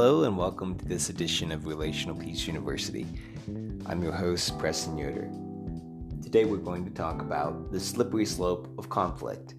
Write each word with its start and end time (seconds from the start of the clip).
Hello, 0.00 0.22
and 0.22 0.38
welcome 0.38 0.78
to 0.78 0.84
this 0.84 1.10
edition 1.10 1.50
of 1.50 1.66
Relational 1.66 2.14
Peace 2.14 2.46
University. 2.46 3.04
I'm 3.84 4.00
your 4.00 4.12
host, 4.12 4.56
Preston 4.56 4.96
Yoder. 4.96 5.28
Today, 6.22 6.44
we're 6.44 6.58
going 6.58 6.84
to 6.84 6.90
talk 6.92 7.20
about 7.20 7.72
the 7.72 7.80
slippery 7.80 8.24
slope 8.24 8.72
of 8.78 8.88
conflict. 8.88 9.56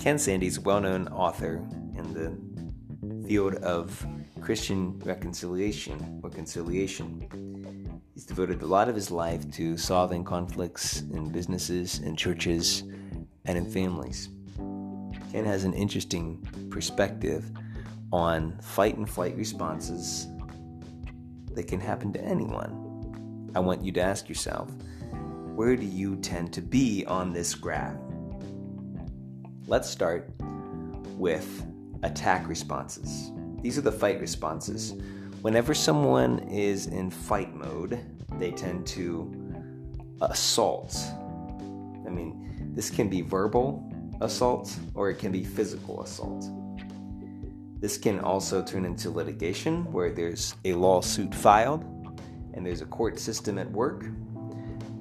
Ken 0.00 0.18
Sande 0.18 0.42
is 0.42 0.56
a 0.56 0.62
well 0.62 0.80
known 0.80 1.06
author 1.10 1.64
in 1.94 2.12
the 2.12 3.28
field 3.28 3.54
of 3.62 4.04
Christian 4.40 4.98
reconciliation 5.04 6.20
or 6.24 6.30
conciliation. 6.30 8.02
He's 8.14 8.26
devoted 8.26 8.62
a 8.62 8.66
lot 8.66 8.88
of 8.88 8.96
his 8.96 9.12
life 9.12 9.48
to 9.52 9.76
solving 9.76 10.24
conflicts 10.24 11.02
in 11.02 11.30
businesses, 11.30 12.00
in 12.00 12.16
churches, 12.16 12.82
and 13.44 13.56
in 13.56 13.64
families. 13.64 14.28
Ken 15.30 15.44
has 15.44 15.62
an 15.62 15.74
interesting 15.74 16.44
perspective 16.68 17.48
on 18.12 18.58
fight 18.62 18.96
and 18.96 19.08
flight 19.08 19.36
responses 19.36 20.26
that 21.54 21.66
can 21.66 21.80
happen 21.80 22.12
to 22.12 22.20
anyone. 22.22 23.50
I 23.54 23.60
want 23.60 23.82
you 23.82 23.92
to 23.92 24.00
ask 24.00 24.28
yourself 24.28 24.70
where 25.54 25.74
do 25.74 25.84
you 25.84 26.16
tend 26.16 26.52
to 26.52 26.62
be 26.62 27.04
on 27.06 27.32
this 27.32 27.54
graph? 27.54 27.96
Let's 29.66 29.90
start 29.90 30.30
with 31.16 31.66
attack 32.04 32.48
responses. 32.48 33.32
These 33.60 33.76
are 33.76 33.82
the 33.82 33.90
fight 33.90 34.20
responses. 34.20 34.94
Whenever 35.42 35.74
someone 35.74 36.38
is 36.48 36.86
in 36.86 37.10
fight 37.10 37.54
mode, 37.54 37.98
they 38.38 38.52
tend 38.52 38.86
to 38.88 39.34
assault. 40.20 40.96
I 42.06 42.10
mean, 42.10 42.72
this 42.74 42.88
can 42.88 43.08
be 43.08 43.20
verbal 43.20 43.84
assault 44.20 44.76
or 44.94 45.10
it 45.10 45.18
can 45.18 45.32
be 45.32 45.42
physical 45.42 46.02
assault. 46.02 46.48
This 47.80 47.96
can 47.96 48.18
also 48.18 48.60
turn 48.60 48.84
into 48.84 49.08
litigation 49.08 49.84
where 49.92 50.10
there's 50.10 50.56
a 50.64 50.72
lawsuit 50.72 51.32
filed 51.32 51.84
and 52.54 52.66
there's 52.66 52.80
a 52.80 52.86
court 52.86 53.20
system 53.20 53.56
at 53.56 53.70
work. 53.70 54.04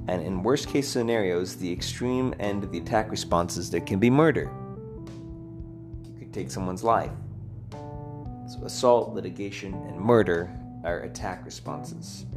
And 0.08 0.22
in 0.22 0.44
worst 0.44 0.70
case 0.70 0.88
scenarios, 0.88 1.56
the 1.56 1.72
extreme 1.72 2.36
end 2.40 2.64
of 2.64 2.72
the 2.72 2.78
attack 2.78 3.10
responses, 3.10 3.72
there 3.72 3.82
can 3.82 3.98
be 3.98 4.12
murder. 4.12 4.52
You 6.06 6.20
could 6.20 6.32
take 6.32 6.52
someone's 6.52 6.84
life. 6.84 7.12
So, 7.72 8.62
assault, 8.64 9.14
litigation, 9.14 9.74
and 9.74 10.00
murder 10.00 10.50
are 10.84 11.00
attack 11.00 11.44
responses. 11.46 12.28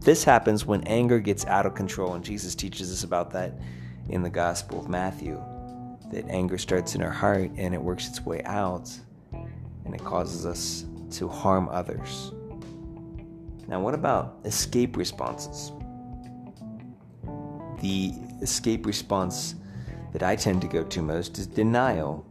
This 0.00 0.24
happens 0.24 0.66
when 0.66 0.82
anger 0.82 1.20
gets 1.20 1.46
out 1.46 1.64
of 1.64 1.74
control, 1.74 2.14
and 2.14 2.24
Jesus 2.24 2.56
teaches 2.56 2.92
us 2.92 3.04
about 3.04 3.30
that 3.30 3.54
in 4.08 4.22
the 4.22 4.28
Gospel 4.28 4.80
of 4.80 4.88
Matthew. 4.88 5.40
That 6.10 6.28
anger 6.28 6.58
starts 6.58 6.96
in 6.96 7.02
our 7.02 7.10
heart 7.10 7.52
and 7.56 7.72
it 7.72 7.80
works 7.80 8.08
its 8.08 8.20
way 8.20 8.42
out 8.42 8.90
and 9.92 10.00
it 10.00 10.04
causes 10.04 10.46
us 10.46 10.86
to 11.10 11.28
harm 11.28 11.68
others. 11.68 12.32
Now, 13.68 13.78
what 13.80 13.92
about 13.92 14.38
escape 14.46 14.96
responses? 14.96 15.70
The 17.80 18.14
escape 18.40 18.86
response 18.86 19.56
that 20.14 20.22
I 20.22 20.34
tend 20.34 20.62
to 20.62 20.66
go 20.66 20.82
to 20.82 21.02
most 21.02 21.36
is 21.38 21.46
denial. 21.46 22.24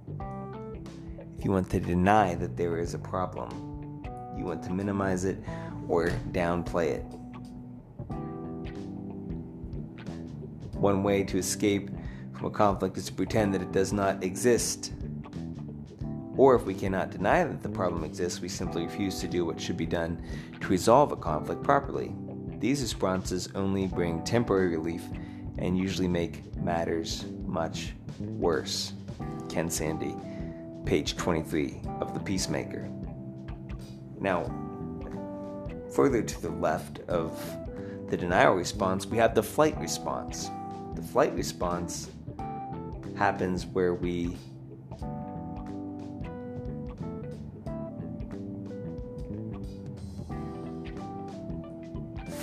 If 1.38 1.46
you 1.46 1.52
want 1.52 1.70
to 1.70 1.80
deny 1.80 2.34
that 2.36 2.58
there 2.58 2.80
is 2.80 2.96
a 2.96 3.00
problem, 3.00 4.04
you 4.36 4.44
want 4.44 4.64
to 4.64 4.74
minimize 4.74 5.24
it 5.24 5.38
or 5.88 6.10
downplay 6.32 6.88
it. 6.88 7.06
One 10.74 11.04
way 11.04 11.24
to 11.26 11.38
escape 11.38 11.92
from 12.34 12.46
a 12.48 12.50
conflict 12.50 12.98
is 12.98 13.06
to 13.06 13.14
pretend 13.14 13.54
that 13.54 13.62
it 13.62 13.72
does 13.72 13.94
not 13.94 14.24
exist. 14.24 14.94
Or 16.42 16.56
if 16.56 16.66
we 16.66 16.74
cannot 16.74 17.12
deny 17.12 17.44
that 17.44 17.62
the 17.62 17.70
problem 17.70 18.04
exists, 18.04 18.42
we 18.42 18.50
simply 18.50 18.88
refuse 18.88 19.20
to 19.20 19.28
do 19.28 19.46
what 19.46 19.62
should 19.62 19.78
be 19.78 19.86
done 19.86 20.20
to 20.60 20.68
resolve 20.70 21.12
a 21.12 21.16
conflict 21.16 21.62
properly. 21.62 22.16
These 22.58 22.82
responses 22.82 23.50
only 23.54 23.86
bring 23.86 24.24
temporary 24.24 24.70
relief 24.70 25.04
and 25.60 25.78
usually 25.78 26.08
make 26.08 26.56
matters 26.56 27.26
much 27.46 27.94
worse. 28.20 28.94
Ken 29.50 29.70
Sande, 29.70 30.20
page 30.84 31.16
23 31.16 31.80
of 32.00 32.16
The 32.16 32.20
Peacemaker. 32.20 32.90
Now, 34.20 34.52
further 35.94 36.24
to 36.24 36.42
the 36.42 36.50
left 36.50 37.02
of 37.02 37.40
the 38.10 38.18
denial 38.18 38.56
response, 38.56 39.06
we 39.06 39.18
have 39.18 39.36
the 39.36 39.44
flight 39.44 39.80
response. 39.80 40.50
The 40.96 41.04
flight 41.04 41.36
response 41.36 42.10
happens 43.16 43.68
where 43.68 43.94
we 43.94 44.38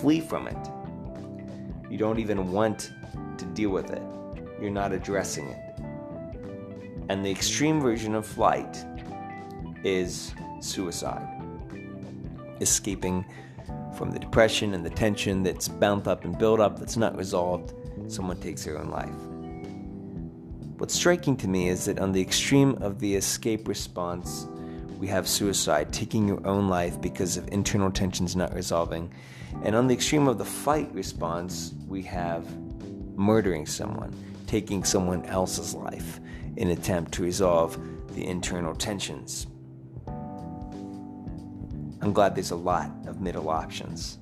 flee 0.01 0.21
from 0.21 0.47
it. 0.47 0.71
You 1.91 1.99
don't 1.99 2.19
even 2.19 2.53
want 2.53 2.93
to 3.39 3.45
deal 3.47 3.71
with 3.71 3.91
it. 3.91 4.03
You're 4.61 4.71
not 4.71 4.93
addressing 4.93 5.49
it. 5.49 5.81
And 7.09 7.25
the 7.25 7.31
extreme 7.31 7.81
version 7.81 8.15
of 8.15 8.27
flight 8.27 8.85
is 9.83 10.35
suicide. 10.61 11.27
Escaping 12.61 13.25
from 13.97 14.11
the 14.11 14.19
depression 14.19 14.75
and 14.75 14.85
the 14.85 14.91
tension 14.91 15.43
that's 15.43 15.67
bound 15.69 16.07
up 16.07 16.25
and 16.25 16.39
built 16.39 16.61
up 16.61 16.79
that's 16.79 16.97
not 16.97 17.17
resolved, 17.17 17.75
someone 18.07 18.41
takes 18.41 18.65
their 18.65 18.79
own 18.79 18.91
life. 18.91 19.09
What's 20.79 20.95
striking 20.95 21.37
to 21.39 21.49
me 21.49 21.69
is 21.69 21.87
that 21.87 21.99
on 21.99 22.13
the 22.13 22.21
extreme 22.21 22.77
of 22.81 23.01
the 23.01 23.17
escape 23.17 23.67
response, 23.67 24.47
we 24.99 25.07
have 25.07 25.29
suicide, 25.29 25.93
taking 25.93 26.27
your 26.27 26.45
own 26.45 26.69
life 26.69 27.01
because 27.01 27.37
of 27.37 27.49
internal 27.49 27.91
tensions 27.91 28.35
not 28.35 28.53
resolving. 28.53 29.13
And 29.63 29.77
on 29.77 29.87
the 29.87 29.95
extreme 29.95 30.27
of 30.27 30.39
the 30.39 30.45
fight 30.45 30.93
response, 30.93 31.73
we 31.87 32.03
have 32.03 32.45
murdering 33.17 33.65
someone, 33.65 34.13
taking 34.49 34.83
someone 34.83 35.25
else's 35.27 35.73
life 35.73 36.19
in 36.57 36.71
attempt 36.71 37.13
to 37.13 37.23
resolve 37.23 37.81
the 38.15 38.27
internal 38.27 38.75
tensions. 38.75 39.47
I'm 42.01 42.13
glad 42.13 42.35
there's 42.35 42.51
a 42.51 42.57
lot 42.57 42.91
of 43.07 43.21
middle 43.21 43.51
options. 43.51 44.19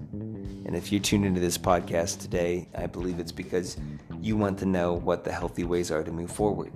And 0.66 0.74
if 0.76 0.92
you 0.92 1.00
tuned 1.00 1.24
into 1.24 1.40
this 1.40 1.56
podcast 1.56 2.20
today, 2.20 2.68
I 2.76 2.86
believe 2.86 3.18
it's 3.18 3.32
because 3.32 3.78
you 4.20 4.36
want 4.36 4.58
to 4.58 4.66
know 4.66 4.92
what 4.92 5.24
the 5.24 5.32
healthy 5.32 5.64
ways 5.64 5.90
are 5.90 6.02
to 6.02 6.12
move 6.12 6.30
forward. 6.30 6.72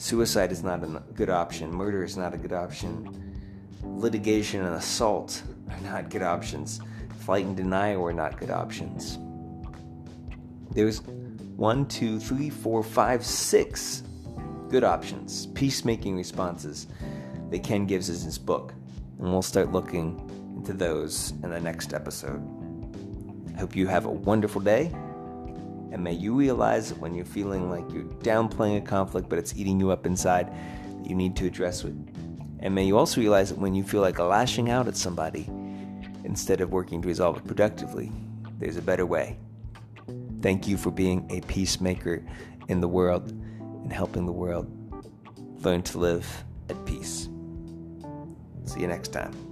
Suicide 0.00 0.50
is 0.50 0.64
not 0.64 0.82
a 0.82 0.86
good 1.12 1.28
option. 1.28 1.70
Murder 1.70 2.02
is 2.02 2.16
not 2.16 2.32
a 2.32 2.38
good 2.38 2.54
option. 2.54 3.38
Litigation 3.84 4.64
and 4.64 4.76
assault 4.76 5.42
are 5.68 5.80
not 5.82 6.08
good 6.08 6.22
options. 6.22 6.80
Flight 7.18 7.44
and 7.44 7.54
denial 7.54 8.02
are 8.06 8.12
not 8.14 8.40
good 8.40 8.48
options. 8.48 9.18
There's 10.70 11.02
one, 11.02 11.84
two, 11.84 12.18
three, 12.18 12.48
four, 12.48 12.82
five, 12.82 13.22
six 13.26 14.02
good 14.70 14.84
options, 14.84 15.48
peacemaking 15.48 16.16
responses 16.16 16.86
that 17.50 17.62
Ken 17.62 17.84
gives 17.84 18.08
us 18.08 18.20
in 18.20 18.24
his 18.24 18.38
book. 18.38 18.72
And 19.18 19.30
we'll 19.30 19.42
start 19.42 19.70
looking 19.70 20.18
into 20.56 20.72
those 20.72 21.32
in 21.42 21.50
the 21.50 21.60
next 21.60 21.92
episode. 21.92 22.42
I 23.54 23.60
hope 23.60 23.76
you 23.76 23.86
have 23.86 24.06
a 24.06 24.10
wonderful 24.10 24.62
day. 24.62 24.94
And 25.92 26.04
may 26.04 26.12
you 26.12 26.34
realize 26.34 26.94
when 26.94 27.14
you're 27.14 27.24
feeling 27.24 27.70
like 27.70 27.90
you're 27.92 28.04
downplaying 28.04 28.78
a 28.78 28.80
conflict, 28.80 29.28
but 29.28 29.38
it's 29.38 29.56
eating 29.56 29.80
you 29.80 29.90
up 29.90 30.06
inside, 30.06 30.52
that 31.02 31.08
you 31.08 31.16
need 31.16 31.36
to 31.36 31.46
address 31.46 31.84
it. 31.84 31.94
And 32.60 32.74
may 32.74 32.84
you 32.84 32.96
also 32.96 33.20
realize 33.20 33.50
that 33.50 33.58
when 33.58 33.74
you 33.74 33.82
feel 33.82 34.00
like 34.00 34.18
lashing 34.18 34.70
out 34.70 34.86
at 34.86 34.96
somebody, 34.96 35.48
instead 36.24 36.60
of 36.60 36.70
working 36.70 37.02
to 37.02 37.08
resolve 37.08 37.38
it 37.38 37.46
productively, 37.46 38.12
there's 38.58 38.76
a 38.76 38.82
better 38.82 39.06
way. 39.06 39.38
Thank 40.42 40.68
you 40.68 40.76
for 40.76 40.90
being 40.90 41.26
a 41.30 41.40
peacemaker 41.42 42.24
in 42.68 42.80
the 42.80 42.88
world 42.88 43.30
and 43.30 43.92
helping 43.92 44.26
the 44.26 44.32
world 44.32 44.70
learn 45.64 45.82
to 45.82 45.98
live 45.98 46.44
at 46.68 46.86
peace. 46.86 47.28
See 48.64 48.80
you 48.80 48.86
next 48.86 49.08
time. 49.08 49.49